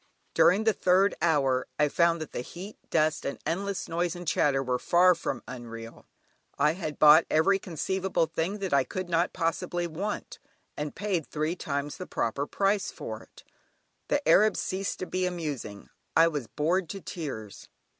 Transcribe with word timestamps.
During 0.33 0.63
the 0.63 0.73
third 0.73 1.13
hour 1.21 1.67
I 1.77 1.87
found 1.87 2.21
that 2.21 2.31
the 2.31 2.41
heat, 2.41 2.75
dust, 2.89 3.23
and 3.23 3.37
endless 3.45 3.87
noise 3.87 4.15
and 4.15 4.27
chatter 4.27 4.63
were 4.63 4.79
far 4.79 5.13
from 5.13 5.43
unreal. 5.47 6.07
I 6.57 6.71
had 6.73 6.97
bought 6.97 7.27
every 7.29 7.59
conceivable 7.59 8.25
thing 8.25 8.57
that 8.61 8.73
I 8.73 8.83
could 8.83 9.09
not 9.09 9.31
possibly 9.31 9.85
want, 9.85 10.39
and 10.75 10.95
paid 10.95 11.27
three 11.27 11.55
times 11.55 11.97
the 11.97 12.07
proper 12.07 12.47
price 12.47 12.89
for 12.91 13.21
it. 13.21 13.43
The 14.07 14.27
Arabs 14.27 14.59
ceased 14.59 14.97
to 15.01 15.05
be 15.05 15.27
amusing; 15.27 15.91
I 16.17 16.29
was 16.29 16.47
bored 16.47 16.89
to 16.89 16.99
tears. 17.01 17.69